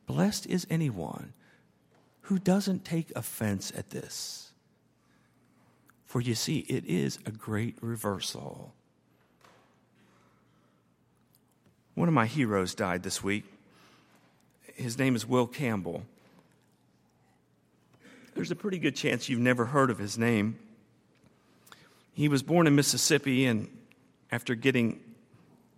Blessed 0.07 0.47
is 0.47 0.67
anyone 0.71 1.33
who 2.23 2.39
doesn't 2.39 2.85
take 2.85 3.13
offense 3.17 3.73
at 3.77 3.91
this. 3.91 4.50
For 6.11 6.21
you 6.21 6.35
see, 6.35 6.67
it 6.69 6.85
is 6.87 7.21
a 7.25 7.31
great 7.31 7.77
reversal. 7.81 8.75
One 11.95 12.09
of 12.09 12.15
my 12.15 12.27
heroes 12.27 12.75
died 12.75 13.05
this 13.05 13.23
week. 13.23 13.45
His 14.75 14.99
name 14.99 15.15
is 15.15 15.25
Will 15.25 15.47
Campbell. 15.47 16.03
There's 18.35 18.51
a 18.51 18.57
pretty 18.57 18.81
good 18.81 18.97
chance 18.97 19.29
you've 19.29 19.39
never 19.39 19.67
heard 19.67 19.89
of 19.89 19.99
his 19.99 20.19
name. 20.19 20.59
He 22.13 22.27
was 22.27 22.43
born 22.43 22.67
in 22.67 22.75
Mississippi, 22.75 23.47
and 23.47 23.69
after 24.33 24.57
getting 24.57 24.99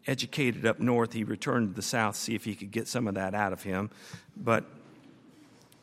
educated 0.06 0.64
up 0.64 0.80
north, 0.80 1.12
he 1.12 1.24
returned 1.24 1.68
to 1.68 1.74
the 1.74 1.82
south, 1.82 2.14
to 2.14 2.20
see 2.22 2.34
if 2.34 2.46
he 2.46 2.54
could 2.54 2.70
get 2.70 2.88
some 2.88 3.06
of 3.06 3.16
that 3.16 3.34
out 3.34 3.52
of 3.52 3.64
him. 3.64 3.90
But 4.34 4.64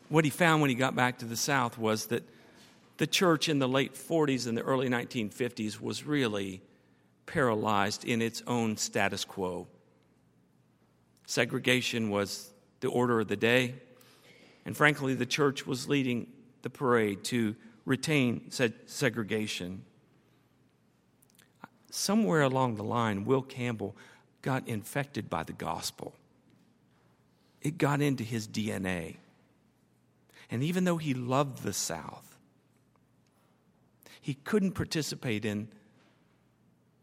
what 0.08 0.24
he 0.24 0.30
found 0.30 0.60
when 0.60 0.70
he 0.70 0.74
got 0.74 0.96
back 0.96 1.18
to 1.18 1.24
the 1.24 1.36
south 1.36 1.78
was 1.78 2.06
that 2.06 2.24
the 3.00 3.06
church 3.06 3.48
in 3.48 3.58
the 3.58 3.66
late 3.66 3.94
40s 3.94 4.46
and 4.46 4.58
the 4.58 4.60
early 4.60 4.86
1950s 4.90 5.80
was 5.80 6.04
really 6.04 6.60
paralyzed 7.24 8.04
in 8.04 8.20
its 8.20 8.42
own 8.46 8.76
status 8.76 9.24
quo. 9.24 9.66
Segregation 11.24 12.10
was 12.10 12.50
the 12.80 12.88
order 12.88 13.18
of 13.18 13.28
the 13.28 13.36
day, 13.36 13.72
and 14.66 14.76
frankly, 14.76 15.14
the 15.14 15.24
church 15.24 15.66
was 15.66 15.88
leading 15.88 16.26
the 16.60 16.68
parade 16.68 17.24
to 17.24 17.56
retain 17.86 18.50
segregation. 18.84 19.82
Somewhere 21.90 22.42
along 22.42 22.74
the 22.74 22.84
line, 22.84 23.24
Will 23.24 23.40
Campbell 23.40 23.96
got 24.42 24.68
infected 24.68 25.30
by 25.30 25.42
the 25.42 25.54
gospel. 25.54 26.12
It 27.62 27.78
got 27.78 28.02
into 28.02 28.24
his 28.24 28.46
DNA. 28.46 29.16
And 30.50 30.62
even 30.62 30.84
though 30.84 30.98
he 30.98 31.14
loved 31.14 31.62
the 31.62 31.72
South, 31.72 32.29
he 34.20 34.34
couldn't 34.34 34.72
participate 34.72 35.44
in 35.44 35.68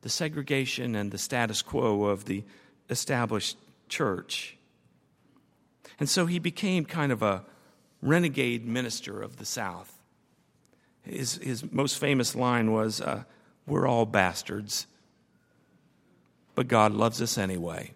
the 0.02 0.10
segregation 0.10 0.96
and 0.96 1.12
the 1.12 1.18
status 1.18 1.62
quo 1.62 2.06
of 2.06 2.26
the 2.26 2.44
established 2.90 3.58
church. 3.90 4.58
And 6.00 6.08
so 6.08 6.26
he 6.26 6.40
became 6.40 6.86
kind 6.86 7.12
of 7.12 7.24
a 7.24 7.44
renegade 8.02 8.66
minister 8.66 9.22
of 9.22 9.38
the 9.38 9.46
South. 9.46 9.94
His, 11.02 11.36
his 11.36 11.72
most 11.72 11.98
famous 11.98 12.36
line 12.36 12.72
was, 12.72 13.02
uh, 13.02 13.24
We're 13.66 13.88
all 13.88 14.06
bastards, 14.06 14.88
but 16.54 16.68
God 16.68 16.92
loves 16.92 17.22
us 17.22 17.38
anyway. 17.38 17.94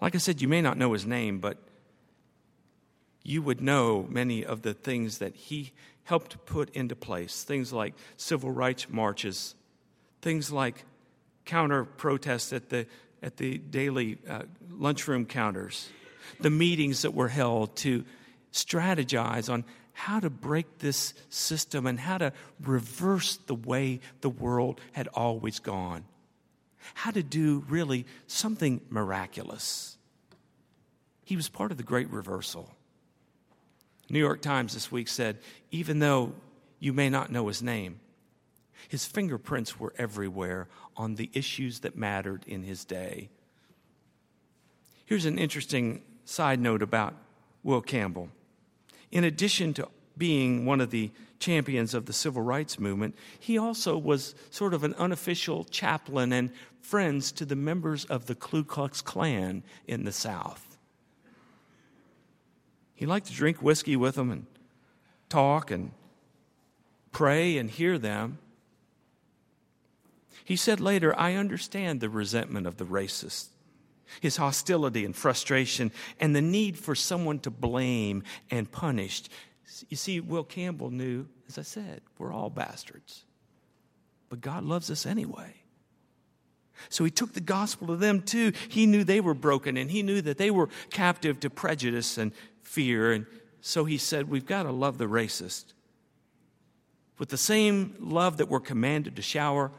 Like 0.00 0.14
I 0.14 0.18
said, 0.18 0.42
you 0.42 0.48
may 0.48 0.62
not 0.62 0.78
know 0.78 0.92
his 0.92 1.06
name, 1.06 1.38
but 1.38 1.58
you 3.24 3.42
would 3.42 3.60
know 3.60 4.06
many 4.08 4.44
of 4.44 4.62
the 4.62 4.74
things 4.74 5.18
that 5.18 5.34
he 5.34 5.72
helped 6.04 6.44
put 6.44 6.68
into 6.70 6.94
place. 6.94 7.42
Things 7.42 7.72
like 7.72 7.94
civil 8.16 8.50
rights 8.50 8.86
marches, 8.90 9.54
things 10.22 10.52
like 10.52 10.84
counter 11.46 11.84
protests 11.84 12.52
at 12.52 12.68
the, 12.68 12.86
at 13.22 13.38
the 13.38 13.58
daily 13.58 14.18
uh, 14.28 14.42
lunchroom 14.70 15.24
counters, 15.24 15.88
the 16.40 16.50
meetings 16.50 17.02
that 17.02 17.14
were 17.14 17.28
held 17.28 17.74
to 17.76 18.04
strategize 18.52 19.50
on 19.50 19.64
how 19.94 20.20
to 20.20 20.28
break 20.28 20.78
this 20.78 21.14
system 21.30 21.86
and 21.86 21.98
how 21.98 22.18
to 22.18 22.32
reverse 22.60 23.36
the 23.46 23.54
way 23.54 24.00
the 24.20 24.28
world 24.28 24.80
had 24.92 25.08
always 25.14 25.60
gone. 25.60 26.04
How 26.92 27.10
to 27.12 27.22
do 27.22 27.64
really 27.68 28.04
something 28.26 28.82
miraculous. 28.90 29.96
He 31.24 31.36
was 31.36 31.48
part 31.48 31.70
of 31.70 31.78
the 31.78 31.82
great 31.82 32.10
reversal. 32.10 32.70
New 34.14 34.20
York 34.20 34.40
Times 34.40 34.74
this 34.74 34.92
week 34.92 35.08
said, 35.08 35.38
even 35.72 35.98
though 35.98 36.34
you 36.78 36.92
may 36.92 37.10
not 37.10 37.32
know 37.32 37.48
his 37.48 37.64
name, 37.64 37.98
his 38.86 39.04
fingerprints 39.04 39.80
were 39.80 39.92
everywhere 39.98 40.68
on 40.96 41.16
the 41.16 41.30
issues 41.32 41.80
that 41.80 41.96
mattered 41.96 42.44
in 42.46 42.62
his 42.62 42.84
day. 42.84 43.28
Here's 45.04 45.24
an 45.24 45.36
interesting 45.36 46.00
side 46.24 46.60
note 46.60 46.80
about 46.80 47.16
Will 47.64 47.80
Campbell. 47.80 48.28
In 49.10 49.24
addition 49.24 49.74
to 49.74 49.88
being 50.16 50.64
one 50.64 50.80
of 50.80 50.90
the 50.90 51.10
champions 51.40 51.92
of 51.92 52.06
the 52.06 52.12
civil 52.12 52.42
rights 52.42 52.78
movement, 52.78 53.16
he 53.40 53.58
also 53.58 53.98
was 53.98 54.36
sort 54.50 54.74
of 54.74 54.84
an 54.84 54.94
unofficial 54.94 55.64
chaplain 55.64 56.32
and 56.32 56.50
friends 56.80 57.32
to 57.32 57.44
the 57.44 57.56
members 57.56 58.04
of 58.04 58.26
the 58.26 58.36
Ku 58.36 58.62
Klux 58.62 59.02
Klan 59.02 59.64
in 59.88 60.04
the 60.04 60.12
South. 60.12 60.73
He 63.04 63.06
liked 63.06 63.26
to 63.26 63.34
drink 63.34 63.60
whiskey 63.60 63.96
with 63.96 64.14
them 64.14 64.30
and 64.30 64.46
talk 65.28 65.70
and 65.70 65.90
pray 67.12 67.58
and 67.58 67.70
hear 67.70 67.98
them. 67.98 68.38
He 70.42 70.56
said 70.56 70.80
later, 70.80 71.14
I 71.14 71.34
understand 71.34 72.00
the 72.00 72.08
resentment 72.08 72.66
of 72.66 72.78
the 72.78 72.86
racist, 72.86 73.48
his 74.22 74.38
hostility 74.38 75.04
and 75.04 75.14
frustration, 75.14 75.92
and 76.18 76.34
the 76.34 76.40
need 76.40 76.78
for 76.78 76.94
someone 76.94 77.40
to 77.40 77.50
blame 77.50 78.22
and 78.50 78.72
punish. 78.72 79.24
You 79.90 79.98
see, 79.98 80.20
Will 80.20 80.42
Campbell 80.42 80.88
knew, 80.88 81.26
as 81.46 81.58
I 81.58 81.62
said, 81.62 82.00
we're 82.16 82.32
all 82.32 82.48
bastards. 82.48 83.26
But 84.30 84.40
God 84.40 84.64
loves 84.64 84.90
us 84.90 85.04
anyway. 85.04 85.52
So 86.88 87.04
he 87.04 87.10
took 87.10 87.34
the 87.34 87.40
gospel 87.40 87.88
to 87.88 87.96
them 87.96 88.22
too. 88.22 88.52
He 88.70 88.86
knew 88.86 89.04
they 89.04 89.20
were 89.20 89.34
broken 89.34 89.76
and 89.76 89.90
he 89.90 90.02
knew 90.02 90.22
that 90.22 90.38
they 90.38 90.50
were 90.50 90.70
captive 90.88 91.38
to 91.40 91.50
prejudice 91.50 92.16
and 92.16 92.32
fear. 92.64 93.12
And 93.12 93.26
so 93.60 93.84
he 93.84 93.98
said, 93.98 94.28
We've 94.28 94.46
got 94.46 94.64
to 94.64 94.72
love 94.72 94.98
the 94.98 95.06
racist 95.06 95.74
with 97.18 97.28
the 97.28 97.36
same 97.36 97.94
love 98.00 98.38
that 98.38 98.48
we're 98.48 98.60
commanded 98.60 99.16
to 99.16 99.22
shower 99.22 99.70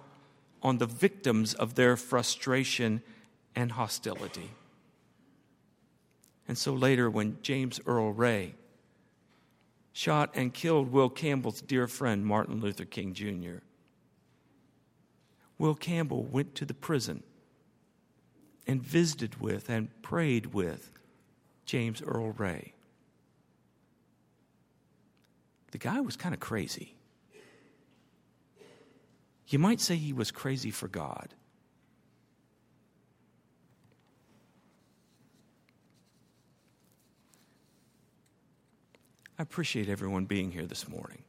on 0.64 0.78
the 0.78 0.86
victims 0.86 1.54
of 1.54 1.76
their 1.76 1.98
frustration 1.98 3.02
and 3.56 3.74
hostility. 3.74 4.52
And 6.48 6.58
so 6.58 6.74
later, 6.74 7.10
when 7.10 7.38
James 7.42 7.80
Earl 7.86 8.12
Ray 8.14 8.56
shot 9.94 10.32
and 10.36 10.54
killed 10.54 10.92
Will 10.92 11.10
Campbell's 11.10 11.62
dear 11.62 11.88
friend, 11.88 12.26
Martin 12.26 12.62
Luther 12.62 12.86
King 12.86 13.14
Jr., 13.14 13.58
Will 15.58 15.76
Campbell 15.76 16.24
went 16.24 16.54
to 16.56 16.66
the 16.66 16.74
prison 16.74 17.24
and 18.68 18.84
visited 18.84 19.40
with 19.40 19.70
and 19.70 19.90
prayed 20.02 20.48
with 20.48 20.92
James 21.66 22.02
Earl 22.02 22.32
Ray. 22.32 22.75
The 25.76 25.80
guy 25.80 26.00
was 26.00 26.16
kind 26.16 26.34
of 26.34 26.40
crazy. 26.40 26.96
You 29.50 29.60
might 29.60 29.82
say 29.82 29.98
he 29.98 30.14
was 30.14 30.32
crazy 30.32 30.72
for 30.72 30.88
God. 30.88 31.34
I 39.38 39.42
appreciate 39.42 39.90
everyone 39.90 40.24
being 40.24 40.50
here 40.50 40.66
this 40.66 40.88
morning. 40.88 41.24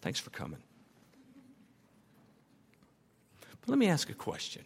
Thanks 0.00 0.18
for 0.18 0.30
coming. 0.30 0.62
But 3.60 3.68
let 3.68 3.78
me 3.78 3.88
ask 3.88 4.08
a 4.08 4.14
question. 4.14 4.64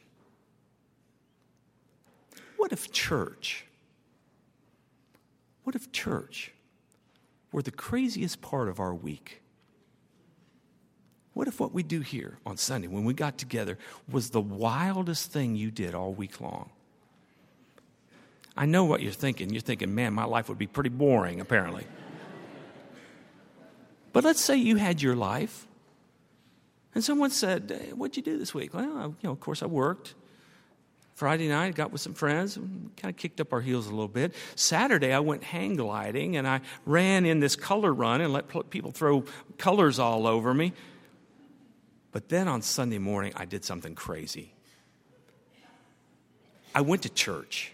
What 2.57 2.71
if 2.71 2.93
church, 2.93 3.67
what 5.65 5.75
if 5.75 5.91
church 5.91 6.53
were 7.53 7.63
the 7.63 7.71
craziest 7.71 8.41
part 8.41 8.69
of 8.69 8.81
our 8.81 8.95
week? 8.95 9.43
What 11.35 11.49
if 11.49 11.61
what 11.61 11.73
we 11.73 11.83
do 11.83 12.01
here 12.01 12.39
on 12.45 12.57
Sunday 12.57 12.89
when 12.89 13.05
we 13.05 13.15
got 13.15 13.39
together 13.39 13.79
was 14.11 14.31
the 14.31 14.41
wildest 14.41 15.31
thing 15.31 15.57
you 15.57 15.71
did 15.71 15.95
all 15.95 16.13
week 16.13 16.41
long? 16.41 16.71
I 18.55 18.67
know 18.67 18.85
what 18.85 19.01
you're 19.01 19.13
thinking. 19.13 19.51
You're 19.51 19.63
thinking, 19.63 19.95
man, 19.95 20.13
my 20.13 20.25
life 20.25 20.49
would 20.49 20.59
be 20.59 20.67
pretty 20.67 20.91
boring, 20.91 21.41
apparently. 21.41 21.87
but 24.13 24.25
let's 24.25 24.43
say 24.43 24.57
you 24.57 24.77
had 24.77 25.01
your 25.01 25.17
life, 25.17 25.67
and 26.95 27.03
someone 27.03 27.31
said, 27.31 27.81
hey, 27.83 27.93
What'd 27.93 28.19
you 28.19 28.23
do 28.23 28.39
this 28.39 28.53
week? 28.53 28.75
Well, 28.75 28.85
you 29.23 29.29
know, 29.29 29.31
of 29.31 29.41
course, 29.41 29.63
I 29.63 29.67
worked. 29.67 30.15
Friday 31.15 31.49
night, 31.49 31.67
I 31.67 31.71
got 31.71 31.93
with 31.93 32.01
some 32.01 32.15
friends, 32.15 32.57
kind 32.57 33.05
of 33.05 33.17
kicked 33.17 33.41
up 33.41 33.53
our 33.53 33.61
heels 33.61 33.87
a 33.87 33.91
little 33.91 34.09
bit. 34.09 34.35
Saturday, 34.57 35.13
I 35.13 35.21
went 35.21 35.45
hang 35.45 35.77
gliding 35.77 36.37
and 36.37 36.49
I 36.49 36.63
ran 36.87 37.27
in 37.27 37.39
this 37.39 37.55
color 37.55 37.93
run 37.93 38.21
and 38.21 38.33
let 38.33 38.49
people 38.71 38.93
throw 38.93 39.25
colors 39.59 39.99
all 39.99 40.27
over 40.27 40.55
me. 40.55 40.73
But 42.13 42.29
then 42.29 42.49
on 42.49 42.63
Sunday 42.63 42.99
morning, 42.99 43.33
I 43.37 43.45
did 43.45 43.65
something 43.65 43.95
crazy. 43.95 44.53
I 46.75 46.81
went 46.81 47.03
to 47.03 47.09
church. 47.09 47.73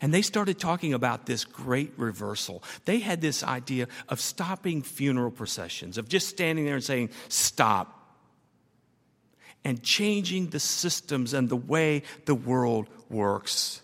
And 0.00 0.12
they 0.12 0.22
started 0.22 0.58
talking 0.58 0.94
about 0.94 1.26
this 1.26 1.44
great 1.44 1.92
reversal. 1.96 2.62
They 2.86 2.98
had 2.98 3.20
this 3.20 3.44
idea 3.44 3.86
of 4.08 4.20
stopping 4.20 4.82
funeral 4.82 5.30
processions, 5.30 5.96
of 5.96 6.08
just 6.08 6.28
standing 6.28 6.64
there 6.64 6.74
and 6.74 6.84
saying, 6.84 7.10
Stop 7.28 7.95
and 9.66 9.82
changing 9.82 10.46
the 10.50 10.60
systems 10.60 11.34
and 11.34 11.48
the 11.48 11.56
way 11.56 12.04
the 12.24 12.36
world 12.36 12.86
works. 13.10 13.82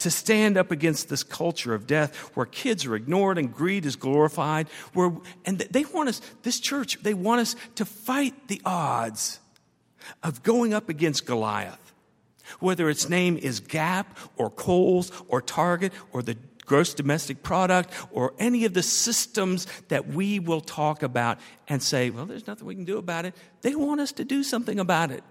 To 0.00 0.10
stand 0.10 0.58
up 0.58 0.70
against 0.70 1.08
this 1.08 1.22
culture 1.22 1.72
of 1.72 1.86
death 1.86 2.14
where 2.34 2.44
kids 2.44 2.84
are 2.84 2.94
ignored 2.94 3.38
and 3.38 3.50
greed 3.50 3.86
is 3.86 3.96
glorified, 3.96 4.68
where, 4.92 5.10
and 5.46 5.58
they 5.58 5.86
want 5.86 6.10
us, 6.10 6.20
this 6.42 6.60
church, 6.60 7.02
they 7.02 7.14
want 7.14 7.40
us 7.40 7.56
to 7.76 7.86
fight 7.86 8.48
the 8.48 8.60
odds 8.66 9.40
of 10.22 10.42
going 10.42 10.74
up 10.74 10.90
against 10.90 11.24
Goliath. 11.24 11.94
Whether 12.60 12.90
its 12.90 13.08
name 13.08 13.38
is 13.38 13.60
Gap 13.60 14.18
or 14.36 14.50
Kohl's 14.50 15.10
or 15.28 15.40
Target 15.40 15.94
or 16.12 16.20
the 16.20 16.36
gross 16.66 16.94
domestic 16.94 17.42
product 17.42 17.92
or 18.10 18.34
any 18.38 18.64
of 18.64 18.74
the 18.74 18.82
systems 18.82 19.66
that 19.88 20.08
we 20.08 20.38
will 20.38 20.60
talk 20.60 21.02
about 21.02 21.38
and 21.68 21.82
say, 21.82 22.10
well, 22.10 22.26
there's 22.26 22.46
nothing 22.46 22.66
we 22.66 22.74
can 22.74 22.84
do 22.84 22.98
about 22.98 23.24
it. 23.24 23.34
They 23.62 23.74
want 23.74 24.00
us 24.00 24.12
to 24.12 24.24
do 24.24 24.42
something 24.42 24.78
about 24.78 25.10
it. 25.10 25.24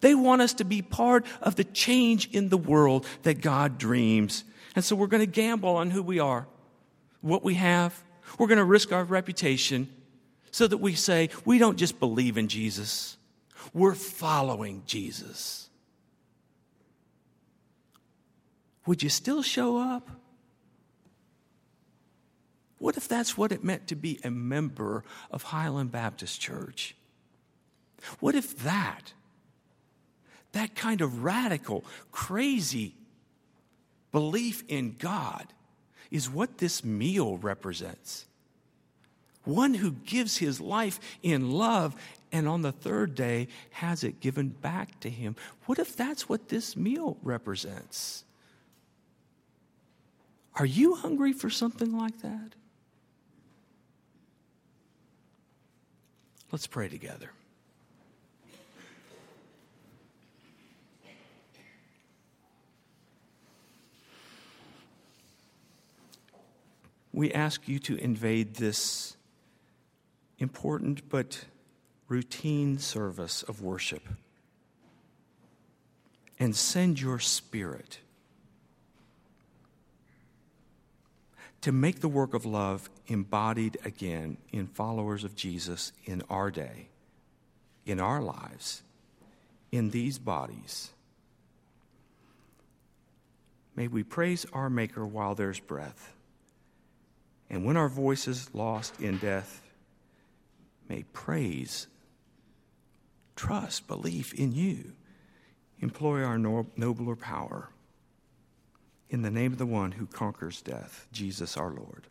They 0.00 0.14
want 0.14 0.42
us 0.42 0.54
to 0.54 0.64
be 0.64 0.82
part 0.82 1.26
of 1.42 1.56
the 1.56 1.64
change 1.64 2.30
in 2.32 2.48
the 2.48 2.56
world 2.56 3.06
that 3.22 3.40
God 3.40 3.78
dreams. 3.78 4.44
And 4.74 4.84
so 4.84 4.96
we're 4.96 5.06
going 5.06 5.20
to 5.20 5.26
gamble 5.26 5.76
on 5.76 5.90
who 5.90 6.02
we 6.02 6.18
are, 6.18 6.46
what 7.20 7.44
we 7.44 7.54
have. 7.54 8.02
We're 8.38 8.46
going 8.46 8.58
to 8.58 8.64
risk 8.64 8.92
our 8.92 9.04
reputation 9.04 9.88
so 10.50 10.66
that 10.66 10.78
we 10.78 10.94
say, 10.94 11.30
we 11.44 11.58
don't 11.58 11.76
just 11.76 11.98
believe 11.98 12.38
in 12.38 12.48
Jesus, 12.48 13.16
we're 13.72 13.94
following 13.94 14.82
Jesus. 14.86 15.68
Would 18.86 19.02
you 19.02 19.08
still 19.08 19.42
show 19.42 19.78
up? 19.78 20.08
What 22.84 22.98
if 22.98 23.08
that's 23.08 23.38
what 23.38 23.50
it 23.50 23.64
meant 23.64 23.86
to 23.86 23.96
be 23.96 24.20
a 24.22 24.30
member 24.30 25.04
of 25.30 25.44
Highland 25.44 25.90
Baptist 25.90 26.38
Church? 26.38 26.94
What 28.20 28.34
if 28.34 28.58
that, 28.58 29.14
that 30.52 30.74
kind 30.74 31.00
of 31.00 31.24
radical, 31.24 31.82
crazy 32.12 32.94
belief 34.12 34.64
in 34.68 34.96
God, 34.98 35.46
is 36.10 36.28
what 36.28 36.58
this 36.58 36.84
meal 36.84 37.38
represents? 37.38 38.26
One 39.44 39.72
who 39.72 39.92
gives 39.92 40.36
his 40.36 40.60
life 40.60 41.00
in 41.22 41.52
love 41.52 41.96
and 42.32 42.46
on 42.46 42.60
the 42.60 42.72
third 42.72 43.14
day 43.14 43.48
has 43.70 44.04
it 44.04 44.20
given 44.20 44.50
back 44.50 45.00
to 45.00 45.08
him. 45.08 45.36
What 45.64 45.78
if 45.78 45.96
that's 45.96 46.28
what 46.28 46.50
this 46.50 46.76
meal 46.76 47.16
represents? 47.22 48.24
Are 50.56 50.66
you 50.66 50.96
hungry 50.96 51.32
for 51.32 51.48
something 51.48 51.96
like 51.96 52.20
that? 52.20 52.52
Let's 56.52 56.66
pray 56.66 56.88
together. 56.88 57.30
We 67.12 67.32
ask 67.32 67.68
you 67.68 67.78
to 67.78 67.96
invade 67.96 68.54
this 68.56 69.16
important 70.38 71.08
but 71.08 71.44
routine 72.08 72.78
service 72.78 73.44
of 73.44 73.62
worship 73.62 74.02
and 76.38 76.56
send 76.56 77.00
your 77.00 77.20
spirit 77.20 78.00
to 81.64 81.72
make 81.72 82.00
the 82.00 82.08
work 82.08 82.34
of 82.34 82.44
love 82.44 82.90
embodied 83.06 83.78
again 83.86 84.36
in 84.52 84.66
followers 84.66 85.24
of 85.24 85.34
Jesus 85.34 85.92
in 86.04 86.22
our 86.28 86.50
day, 86.50 86.88
in 87.86 87.98
our 87.98 88.20
lives, 88.20 88.82
in 89.72 89.88
these 89.88 90.18
bodies. 90.18 90.90
May 93.74 93.88
we 93.88 94.02
praise 94.02 94.44
our 94.52 94.68
Maker 94.68 95.06
while 95.06 95.34
there's 95.34 95.58
breath. 95.58 96.12
And 97.48 97.64
when 97.64 97.78
our 97.78 97.88
voice 97.88 98.28
is 98.28 98.54
lost 98.54 99.00
in 99.00 99.16
death, 99.16 99.62
may 100.86 101.04
praise, 101.14 101.86
trust, 103.36 103.88
belief 103.88 104.34
in 104.34 104.52
you 104.52 104.92
employ 105.80 106.22
our 106.22 106.36
nobler 106.36 107.16
power 107.16 107.70
in 109.14 109.22
the 109.22 109.30
name 109.30 109.52
of 109.52 109.58
the 109.58 109.64
one 109.64 109.92
who 109.92 110.06
conquers 110.06 110.60
death, 110.60 111.06
Jesus 111.12 111.56
our 111.56 111.70
Lord. 111.70 112.08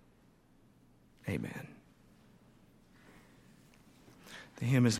Amen. 1.28 1.68
The 4.56 4.66
hymn 4.66 4.86
is 4.86 4.92